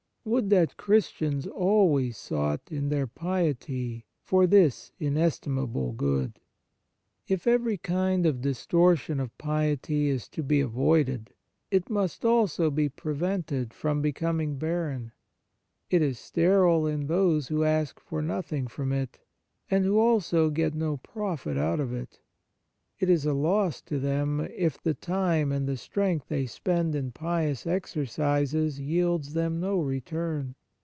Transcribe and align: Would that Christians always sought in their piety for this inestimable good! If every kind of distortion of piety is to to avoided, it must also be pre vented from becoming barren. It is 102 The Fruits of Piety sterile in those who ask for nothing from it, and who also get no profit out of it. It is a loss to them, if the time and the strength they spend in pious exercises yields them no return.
Would 0.23 0.51
that 0.51 0.77
Christians 0.77 1.47
always 1.47 2.15
sought 2.15 2.61
in 2.71 2.89
their 2.89 3.07
piety 3.07 4.05
for 4.21 4.45
this 4.45 4.91
inestimable 4.99 5.93
good! 5.93 6.39
If 7.27 7.47
every 7.47 7.77
kind 7.77 8.27
of 8.27 8.39
distortion 8.41 9.19
of 9.19 9.35
piety 9.39 10.09
is 10.09 10.27
to 10.29 10.43
to 10.43 10.61
avoided, 10.61 11.33
it 11.71 11.89
must 11.89 12.23
also 12.23 12.69
be 12.69 12.87
pre 12.87 13.15
vented 13.15 13.73
from 13.73 14.03
becoming 14.03 14.59
barren. 14.59 15.11
It 15.89 16.03
is 16.03 16.31
102 16.31 16.31
The 16.31 16.47
Fruits 16.47 16.79
of 16.79 16.89
Piety 16.91 16.91
sterile 16.91 17.01
in 17.01 17.07
those 17.35 17.47
who 17.47 17.63
ask 17.63 17.99
for 17.99 18.21
nothing 18.21 18.67
from 18.67 18.93
it, 18.93 19.17
and 19.71 19.83
who 19.83 19.97
also 19.97 20.51
get 20.51 20.75
no 20.75 20.97
profit 20.97 21.57
out 21.57 21.79
of 21.79 21.91
it. 21.93 22.19
It 22.99 23.09
is 23.09 23.25
a 23.25 23.33
loss 23.33 23.81
to 23.89 23.97
them, 23.97 24.41
if 24.55 24.79
the 24.79 24.93
time 24.93 25.51
and 25.51 25.67
the 25.67 25.75
strength 25.75 26.27
they 26.27 26.45
spend 26.45 26.93
in 26.93 27.11
pious 27.11 27.65
exercises 27.65 28.79
yields 28.79 29.33
them 29.33 29.59
no 29.59 29.79
return. 29.79 30.53